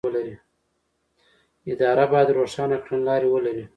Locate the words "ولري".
3.29-3.65